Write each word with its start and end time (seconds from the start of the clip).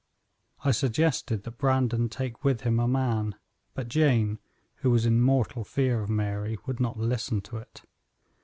I 0.65 0.71
suggested 0.71 1.43
that 1.43 1.59
Brandon 1.59 2.09
take 2.09 2.43
with 2.43 2.61
him 2.61 2.79
a 2.79 2.87
man, 2.87 3.35
but 3.75 3.87
Jane, 3.87 4.39
who 4.77 4.89
was 4.89 5.05
in 5.05 5.21
mortal 5.21 5.63
fear 5.63 6.01
of 6.01 6.09
Mary, 6.09 6.57
would 6.65 6.79
not 6.79 6.97
listen 6.97 7.39
to 7.41 7.57
it. 7.57 7.83